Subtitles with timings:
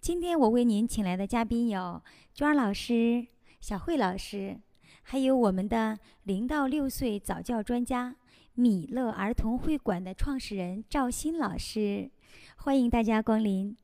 [0.00, 3.26] 今天我为您请来的嘉宾有娟儿老师、
[3.60, 4.60] 小慧老师，
[5.02, 8.16] 还有我们的零到六岁早教专家
[8.54, 12.10] 米乐儿童会馆的创始人赵鑫老师，
[12.56, 13.76] 欢迎大家光临。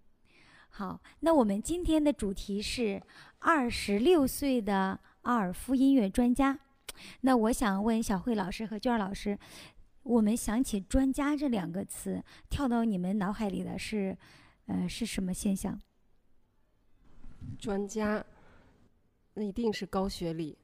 [0.71, 3.03] 好，那我们今天的主题是
[3.41, 6.59] 二十六岁的奥尔夫音乐专家。
[7.23, 9.39] 那我想问小慧老师和娟儿老师，
[10.03, 14.17] 我们想起“专家”这两个词，跳到你们脑海里的是？
[14.73, 15.79] 呃，是什么现象？
[17.59, 18.25] 专家，
[19.35, 20.57] 那一定是高学历。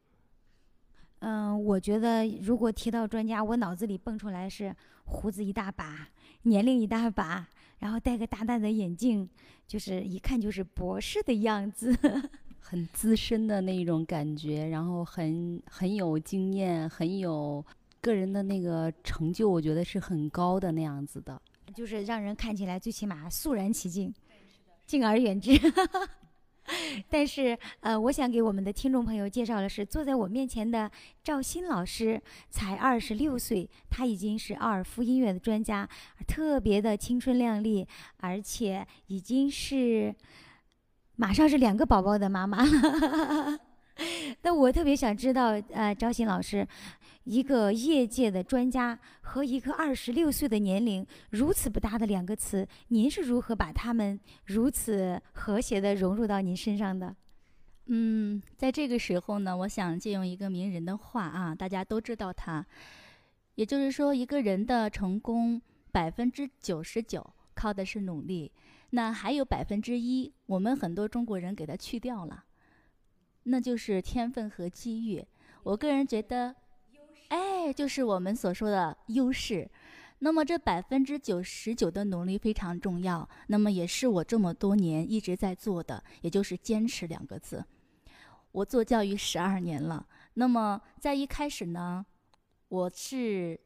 [1.19, 4.74] 嗯，我觉得如果提到专家，我脑子里蹦出来是
[5.05, 6.08] 胡子一大把，
[6.42, 7.46] 年龄一大把，
[7.80, 9.28] 然后戴个大大的眼镜，
[9.66, 11.94] 就是一看就是博士的样子，
[12.61, 17.62] 很资深的那种感觉，然后很很有经验，很有
[18.00, 21.42] 个人的那个成就，我觉得是很高的那样子的。
[21.74, 24.12] 就是让人看起来最起码肃然起敬，
[24.86, 25.52] 敬而远之。
[27.08, 30.91] 但是，呃，我想给我们的听众朋友介绍的是，坐在我面前的
[31.24, 35.89] 赵鑫老师才二十六岁，他已经是奥尔夫音乐的专家，
[36.27, 40.14] 特别的青春靓丽，而且已经是
[41.16, 42.58] 马上是两个宝宝的妈妈。
[44.42, 46.66] 那我特别想知道，呃，赵鑫老师。
[47.24, 57.14] 一个业界的专家和一个二十六岁的年龄如此不搭的两个词，您是如何把他们如此和谐的融入到您身上的？
[57.84, 62.64] 嗯，在这个时候呢，我想借用一个名人的话啊，大家都知道他，
[63.56, 65.61] 也就是说，一个人的成功
[65.92, 68.50] 百分之九十九靠的是努力，
[68.89, 72.44] 那还有百分之一，我们很多中国人给他去掉了，
[73.48, 75.25] 那就是天分和机遇。
[75.63, 76.55] 我个人觉得。
[77.29, 79.69] 哎，就是我们所说的优势。
[80.20, 87.63] 那么这百分之九十九的努力非常重要，那么也是我这么多年一直在做的，也就是坚持两个字。
[88.51, 92.07] 我做教育十二年了，那么在一开始呢，
[92.69, 93.61] 我是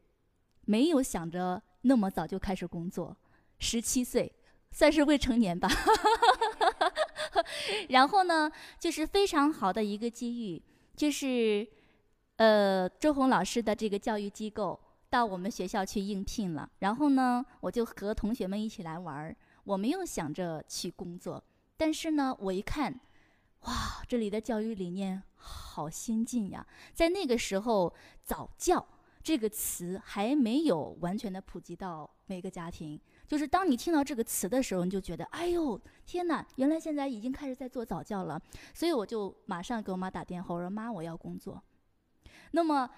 [0.64, 3.16] 没有想着那么早就开始工作，
[3.60, 4.32] 十七岁
[4.72, 5.68] 算是未成年吧。
[7.90, 10.62] 然后呢，就是非常好的一个机遇，
[10.94, 11.66] 就是。
[12.36, 19.36] 呃，周红老师的这个教育机构到我们学校去应聘了，然后呢，我就和同学们一起来玩儿。
[19.62, 21.44] 我没有想着去工作，
[21.76, 22.98] 但是呢，我一看，
[23.60, 26.66] 哇，这里的教育理念好先进呀！
[26.92, 27.94] 在那个时候，
[28.24, 28.84] 早教
[29.22, 32.98] 这个词还没有完全的普及到每个家庭。
[33.32, 36.46] 就是当你听到这个词的时候，你就觉得，哎呦，天哪！
[36.56, 38.38] 原来现在已经开始在做早教了。
[38.74, 41.62] 所以我就马上给我妈打电话，我说妈，我要工作。
[42.50, 42.90] 那么，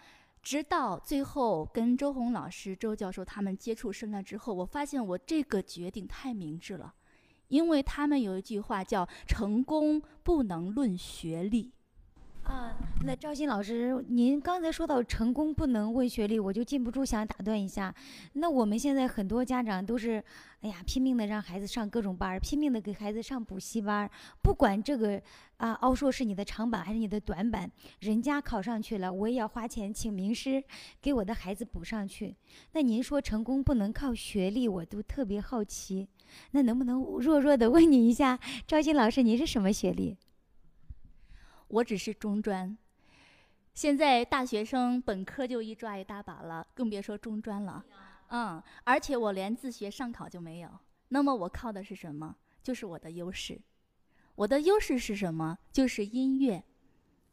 [0.43, 6.93] 直到最后跟周红老师、周教授他们接触深了之后，我发现我这个决定太明智了，
[7.47, 11.73] 因为他们有一句话叫“成功不能论学历”。
[12.44, 17.93] 啊，那赵鑫老师，您刚才说到成功不能问学历，我就禁不住想打断一下。
[18.34, 20.22] 那我们现在很多家长都是，
[20.60, 24.09] 哎呀，拼命的让孩子上各种班，拼命的给孩子上补习班，
[24.43, 25.21] 不管这个
[25.56, 30.62] 啊，奥数是你的长板还是你的短板，人家考上去了，我也要花钱请名师
[31.00, 32.37] 给我的孩子补上去。
[32.72, 36.06] 那您说成功不能靠学历，我都特别好奇。
[36.50, 40.19] 那能不能弱弱的问你一下，赵鑫老师，您是什么学历？
[41.69, 42.76] 我只是中专，
[43.72, 47.84] 现在大学生本科就一抓一大把了，更别说中专了。
[48.28, 50.69] 嗯，而且我连自学上考就没有。
[51.08, 52.36] 那么我靠的是什么？
[52.62, 53.60] 就是我的优势。
[54.36, 55.59] 我的优势是什么？
[55.72, 56.62] 就是音乐。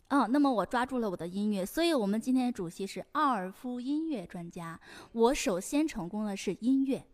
[0.10, 4.80] 嗯，那么我抓住了我的音乐，所以我们今天的主席是奥尔夫音乐专家。
[5.14, 7.06] 我首先成功的是音乐，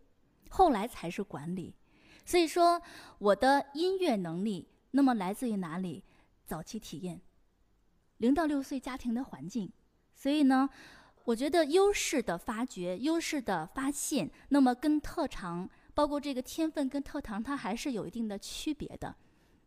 [0.49, 1.75] 后来才是管理。
[2.25, 2.81] 所以说，
[3.19, 6.03] 我的音乐能力，那么来自于哪里？
[6.47, 7.19] 早期体验，
[8.17, 9.69] 零到六岁家庭的环境，
[10.15, 10.69] 所以呢，
[11.25, 19.13] 我觉得优势的发掘、优势的发现，那么跟特长，包括这个天分跟特长，它还是有一定的区别的。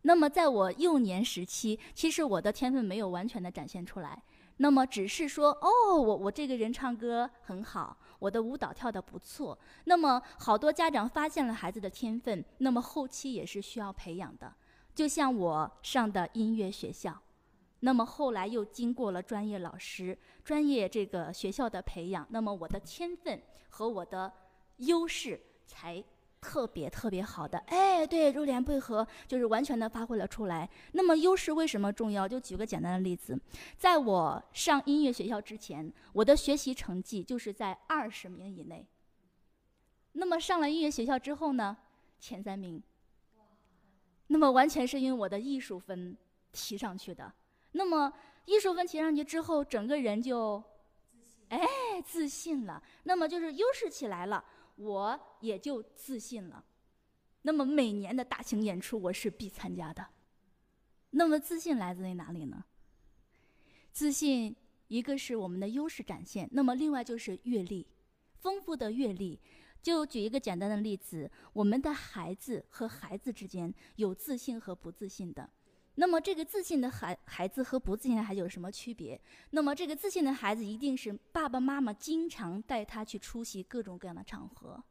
[0.02, 4.22] 那么在我幼年时期，其实我的天分没有完全的展现出来，
[4.56, 9.58] 那么只是说，哦，我我这个人唱歌很好，我的舞蹈跳得不错。
[9.84, 14.54] 那么好多家长发现了孩子的天分，那么后期也是需要培养的。
[14.94, 17.18] 就像我上的音乐学校，
[17.80, 24.32] 那么后来又经过了专业老师、专业这个学校的培养，那么我的天分和我的
[24.78, 26.02] 优势才
[26.40, 27.58] 特别特别好的。
[27.66, 30.68] 哎，对，入联配合就是完全的发挥了出来。
[30.92, 32.26] 那么优势为什么重要？
[32.28, 33.38] 就举个简单的例子，
[33.78, 38.86] 在我上音乐学校之前，我的学习成绩就是在二十名以内。
[40.12, 41.76] 那么上了音乐学校之后呢，
[42.18, 42.82] 前三名。
[44.32, 46.16] 那么完全是因为我的艺术分
[46.52, 47.32] 提上去的。
[47.72, 48.12] 那么
[48.44, 50.62] 艺术分提上去之后，整个人就，
[51.48, 51.60] 哎，
[52.04, 52.80] 自信了。
[53.02, 54.44] 那么就是优势起来了，
[54.76, 56.64] 我也就自信了。
[57.42, 60.06] 那么每年的大型演出我是必参加的。
[61.10, 62.64] 那么自信来自于哪里呢？
[63.90, 64.54] 自信
[64.86, 67.84] 一个是我们的优势展现，那么另外就是阅历，
[68.36, 69.40] 丰富的阅历。
[69.82, 75.48] 就举一个简单的例子，我们的孩子和孩子之间有自信和不自信的。
[75.96, 79.20] 那么，这个自信的孩孩子和不自信的孩子有什么区别？
[79.50, 84.82] 那么，这个自信的孩子一定是爸爸妈妈经常带他去出席各种各样的场合，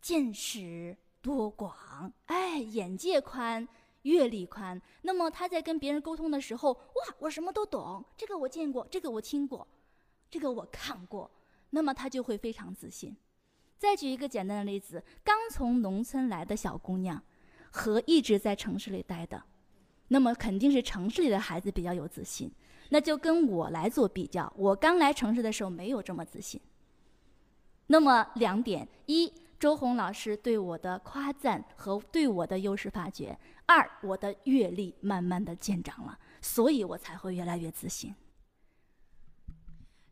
[0.00, 3.68] 见识多广，哎，眼界宽，
[4.02, 4.80] 阅历宽。
[5.02, 9.66] 那么他在跟别人沟通的时候，哇，我什么都懂，这个我见过，这个我听过，
[10.30, 11.30] 这个我看过，
[11.70, 13.14] 那么他就会非常自信。
[13.82, 17.20] 再举一个简单的例子，刚从农村来的小姑娘，
[17.72, 19.42] 和一直在城市里待的，
[20.06, 22.48] 那么肯定是城市里的孩子比较有自信。
[22.90, 26.60] 那就跟我来做比较，我刚来城市的时候没有这么自信。
[27.88, 33.36] 那么两点：一，周红老师对我的夸赞和对我的优势发掘；
[33.66, 38.14] 二，我的阅历慢慢的见长了，所以我才会越来越自信。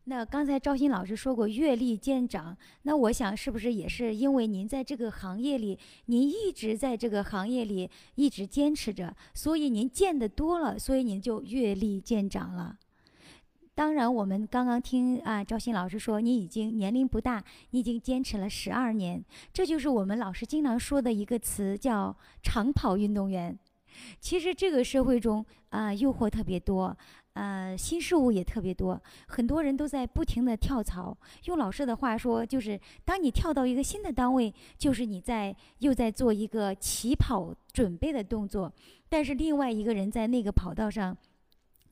[0.05, 5.77] 那刚才赵鑫老师说过阅历见长，那我想是不是也是因为您在这个行业里，
[6.07, 12.77] 您一直在这个行业里一直坚持着，所以您见得多了，所以您就阅历见长了。
[13.75, 19.23] 当然，我们刚刚听啊赵鑫老师说，你已经年龄不大，你已经坚持了十二年，
[19.53, 23.57] 这就是我们老师经常说的一个词，叫长跑运动员。
[24.19, 26.95] 其实这个社会中啊，诱惑特别多。
[27.33, 31.17] 呃，新事物也特别多，很多人都在不停的跳槽。
[31.45, 38.71] 用老师的话说，就是当你跳到一个新的单位，就是你在又在做一个起跑准备的动作，
[39.07, 41.15] 但是另外一个人在那个跑道上。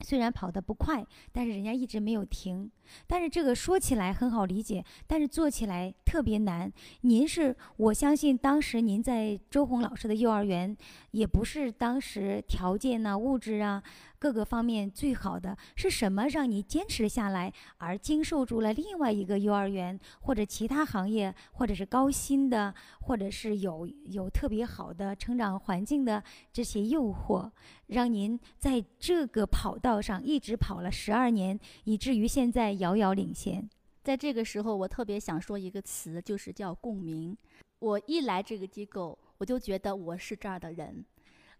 [0.02, 2.70] 虽然跑得不快，但是人家一直没有停。
[3.06, 6.72] 但是这个说起来很好理解，但是做起来特别难。
[7.02, 10.76] 您是我相信当时您在周红老师的幼儿园，
[11.12, 13.82] 也不是当时条件呐、物质啊
[14.18, 15.56] 各个方面最好的。
[15.76, 26.22] 是什么让你坚持下来，而经受住了另外一个幼儿园或者其他行业，或者是高薪的，或者是有有特别好的成长环境的
[26.52, 27.50] 这些诱惑，
[27.86, 32.79] 让您在这个跑道上一直跑了十二年，以至于现在。
[32.80, 33.70] 遥遥领先，
[34.02, 37.36] 在这个时候，我特别想说一个词，就是叫共鸣。
[37.78, 41.04] 我一来这个机构，我就觉得我是这儿的人。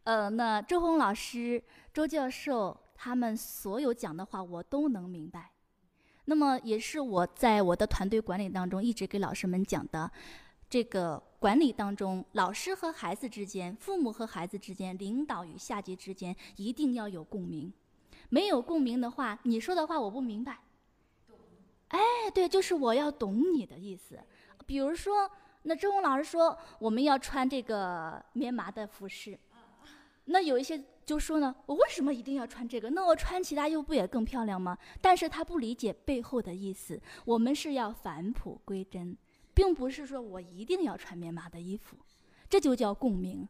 [0.05, 1.63] 呃，那周红老师、
[1.93, 5.53] 周教授他们所有讲的话，我都能明白。
[6.25, 10.11] 那么，也是我在我的团队管理当中一直给老师们讲的，
[10.69, 17.73] 这个管理当中，老师和孩子之间、父母和孩子之间、领导与下级之间，一定要有共鸣。
[18.29, 20.59] 没有共鸣的话，你说的话我不明白。
[21.91, 21.99] 哎，
[22.35, 24.19] 对，就是我要懂你的意思。
[24.67, 25.31] 比如说，
[25.63, 29.39] 那周红老师说我们要穿这个棉麻的服饰，
[30.27, 32.91] 那有一些就说呢，我为什么一定要穿这个？
[32.91, 34.79] 那我穿其他又不也更漂亮吗？
[35.01, 37.01] 但是他不理解背后的意思。
[37.25, 39.17] 我们是要返璞归真，
[39.53, 41.97] 并不是说我一定要穿棉麻的衣服，
[42.49, 43.49] 这就叫共鸣。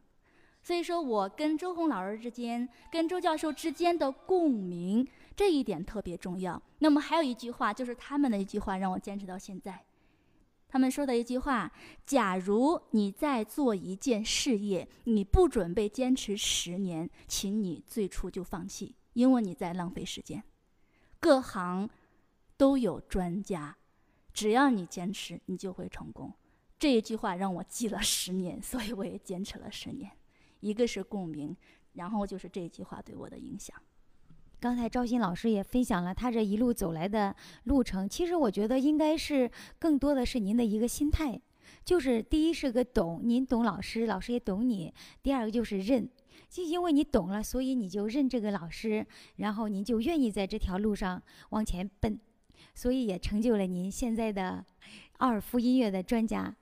[0.63, 5.07] 所以说我跟周红老师之间，跟周教授之间的共鸣。
[5.35, 6.61] 这一点特别重要。
[6.79, 9.85] 那么还有一句话，就是他们的一句话，让我坚持到现在。
[10.67, 11.71] 他们说的一句话：
[12.05, 20.41] 假如你在做一件事业，你不准备坚持十年，请你最初就放弃，因为你在浪费时间。
[21.19, 21.89] 各行
[22.55, 23.77] 都有专家，
[24.33, 26.33] 只要你坚持，你就会成功。
[26.79, 30.09] 这一句话让我记了十年，所以我也坚持了十年。
[30.61, 31.55] 一个是共鸣，
[31.93, 33.75] 然后就是这句话对我的影响。
[34.61, 39.49] 刚才赵鑫老师也分享了他这一路走来的路程，其实我觉得应该是
[39.79, 41.41] 更多的是您的一个心态，
[41.83, 46.07] 就是第一是个懂，您懂老师，老师也懂你；第二个就是认，
[46.47, 49.03] 就因为你懂了，所以你就认这个老师，
[49.37, 52.19] 然后您就愿意在这条路上往前奔，
[52.75, 54.63] 所以也成就了您现在的
[55.17, 56.55] 奥尔夫音乐的专家。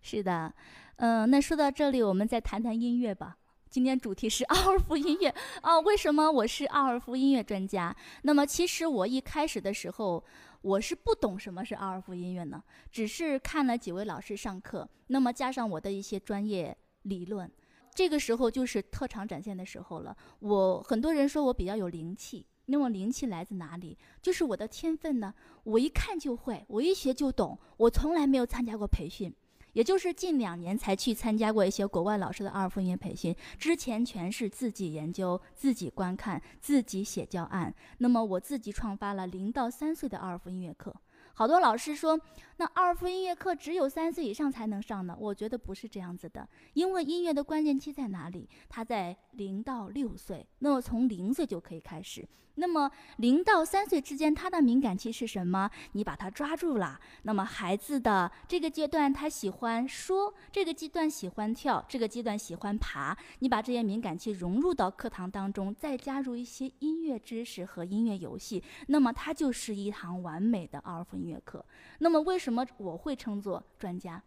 [0.00, 0.52] 是的，
[0.96, 3.38] 嗯，那说到这里，我们再谈谈音乐吧。
[3.70, 7.94] 今天主题是奥尔夫音乐啊，为什么我是奥尔夫音乐专家？
[8.22, 10.24] 那么其实我一开始的时候，
[10.62, 17.50] 我是不懂什么是奥尔夫音乐呢，只是看了几位老师上课，那么加上我的一些专业理论，
[17.94, 20.16] 这个时候就是特长展现的时候了。
[20.38, 23.98] 我很多人说我比较有灵气，那么灵气来自哪里？
[24.22, 25.34] 就是我的天分呢，
[25.64, 29.30] 我一看就会，我一学就懂，我从来没有参加过培训。
[29.72, 37.74] 也就是近两年才去参加过一些国外老师的二夫音乐培训，之前全是自己研究、自己观看、自己写教案。
[37.98, 40.94] 那么我自己创发了零到三岁的二夫音乐课。
[41.38, 42.20] 好多老师说，
[42.56, 45.16] 那二夫音乐课只有三岁以上才能上呢？
[45.20, 48.48] 我觉得不是这样子的，因为音乐的关键期在哪里？
[48.68, 52.28] 它在零到六岁，那么从零岁就可以开始。
[52.60, 55.70] 那么零到三岁之间，他的敏感期是什么？
[55.92, 56.98] 你把它抓住了。
[57.22, 63.16] 那么孩子的这个阶段，他喜欢说；这个阶段喜欢跳；这个阶段喜欢爬。
[63.38, 71.64] 你把这些敏感期融入到课堂当中，再加入一些音乐知识和音乐游戏，那么它就是一堂完美的奥尔夫音乐课。
[71.98, 74.22] 那么为什么我会称作专家？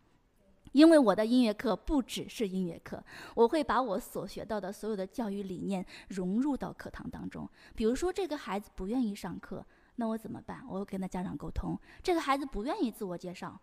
[0.74, 3.04] 因为我的音乐课不只是音乐课，
[3.36, 7.50] 我会把我所学到的所有的教育理念融入到课堂当中。
[7.76, 9.66] 比如说，这个孩子不愿意上课，
[9.98, 10.64] 那我怎么办？
[10.70, 11.78] 我会跟他家长沟通。
[12.02, 13.60] 这个孩子不愿意自我介绍，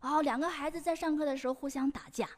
[0.00, 2.28] 哦，两个孩子在上课的时候互相打架，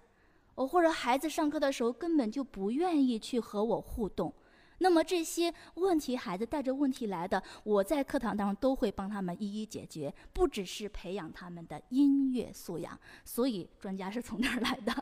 [0.57, 4.35] 哦，或者孩子上课的时候根本就不愿意去和我互动。
[4.83, 12.99] 那么这些问题，孩子带着问题来的，我在课堂当中都会帮他们一一解决，不只是培养他们的音乐素养。
[13.25, 14.93] 所以专家是从这儿来的。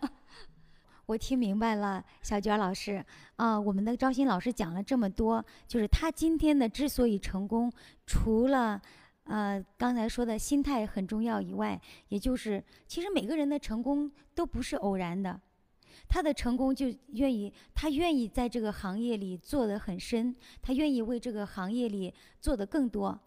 [1.06, 3.02] 我听明白了，小娟老师
[3.36, 7.72] 啊，我们的赵鑫老师讲了这么多，就是他今天的之所以成功，
[8.06, 8.80] 除了
[9.24, 15.40] 呃刚才说的心态很重要以外，也就是其实每个人的成功都不是偶然的。
[16.10, 23.18] 他的成功就愿意，他愿意在这个行业里做得很深，他愿意为这个行业里做的更多。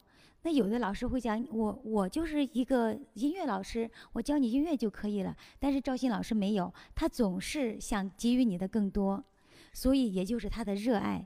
[0.41, 5.33] 那有的老师会讲，我我就是一个音乐老师，我教你音乐就可以了。
[5.57, 9.23] 但是赵鑫老师没有，他总是想给予你的更多，
[9.71, 11.25] 所以也就是他的热爱。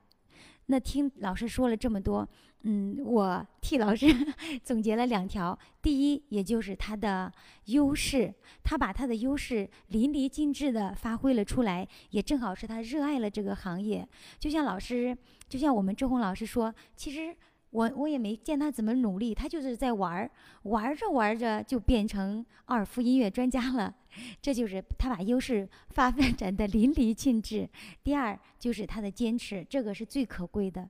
[0.67, 2.27] 那听老师说了这么多。
[2.63, 4.07] 嗯，我替老师
[4.63, 5.57] 总结了两条。
[5.81, 7.31] 第一，也就是他的
[7.65, 8.33] 优势，
[8.63, 14.05] 他把他的优势淋漓尽致地发挥了出来，也正好是他热爱了这个行业。
[14.39, 17.33] 就像老师，就像我们周红老师说，其实
[17.69, 20.31] 我我也没见他怎么努力，他就是在玩儿，
[20.63, 23.93] 玩着玩着就变成奥尔夫音乐专家了。
[24.41, 27.69] 这就是他把优势发展的淋漓尽致。
[28.03, 30.89] 第二，就是他的坚持，这个是最可贵的。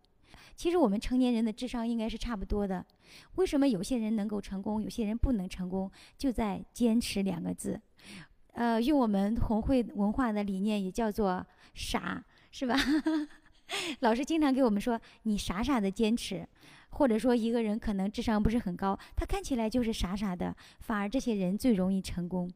[0.55, 2.83] 其实我们成年人的智商应该是差不多的，
[3.35, 5.91] 为什么有些人能够成功，有些人不能成功？
[6.17, 7.79] 就在坚持两个字。
[8.53, 12.75] 呃，用我们红会文化的理念也叫做傻，是吧？
[13.99, 16.47] 老师经常给我们说，你傻傻的坚持，
[16.89, 22.49] 或者说一个人可能智商不是很高，他看起来就是傻傻的，反而这些人最容易成功。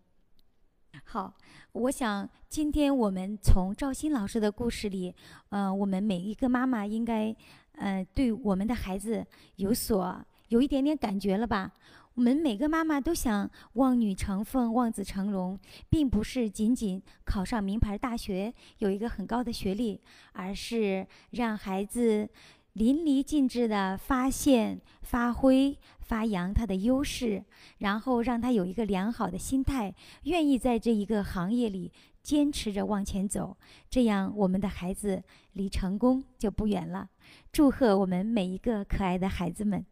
[1.04, 1.34] 好，
[1.72, 5.14] 我想今天我们从赵鑫老师的故事里，
[5.50, 7.36] 呃，我们每一个妈妈应该。
[7.78, 11.72] 呃，对我们的孩子有所有一点点感觉了吧？
[12.14, 15.58] 我们每个妈妈都想望女成凤、望子成龙，
[15.90, 20.00] 并不是仅仅考上名牌大学、有一个很高的学历，
[20.34, 22.30] 而是让孩子
[22.74, 27.44] 淋漓尽致地发现、发挥、发扬他的优势，
[27.80, 31.92] 然后让他有一个良好的心态，愿意在这一个行业里
[32.24, 33.58] 坚持着往前走，
[33.90, 35.22] 这样我们的孩子
[35.54, 37.10] 离成功就不远了。
[37.52, 39.86] 祝贺我们每一个可爱的孩子们！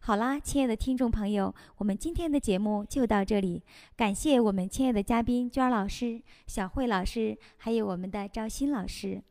[0.00, 3.62] 好啦，亲爱的听众朋友，我们今天的节目就到这里。
[3.96, 9.22] 感谢我们亲爱的嘉宾娟儿老师、小慧老师，还有我们的赵鑫老师。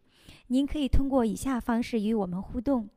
[0.52, 2.90] 您可以通过以下方式与我们互动：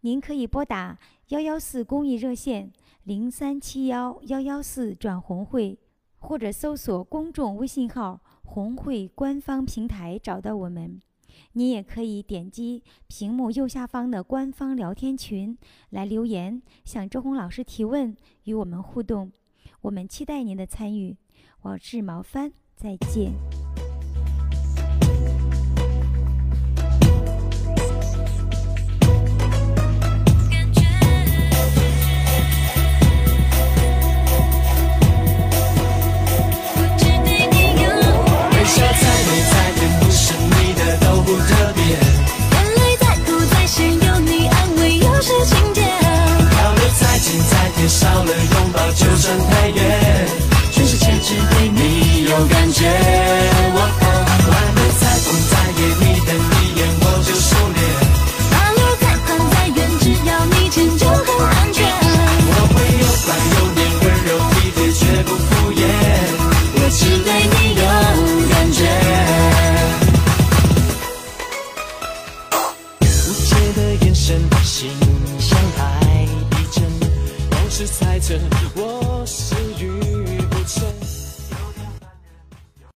[0.00, 2.72] 您可以拨打幺幺四公益热线
[3.04, 5.76] 零三七幺幺幺四转红会，
[6.18, 10.98] 或者搜索公众微信号“红会官方平台”找到我们。
[11.52, 15.58] 你也可以点击屏幕右下方的官方聊天群
[15.90, 19.30] 来留言，向周红老师提问，与我们互动。
[19.82, 21.14] 我们期待您的参与。
[21.60, 23.34] 我是毛帆，再见。